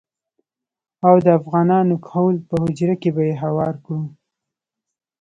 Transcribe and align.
او 1.07 1.13
د 1.25 1.27
افغان 1.39 1.67
کهول 2.05 2.35
په 2.47 2.55
حجره 2.63 2.95
کې 3.01 3.09
به 3.15 3.21
يې 3.27 3.35
هوار 3.43 3.73
کړو. 3.83 4.01